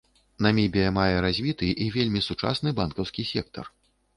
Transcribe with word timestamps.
Намібія 0.45 0.93
мае 0.95 1.19
развіты 1.27 1.69
і 1.85 1.89
вельмі 1.99 2.25
сучасны 2.29 2.69
банкаўскі 2.81 3.31
сектар. 3.37 3.65